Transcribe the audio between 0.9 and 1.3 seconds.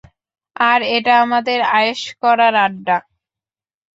এটা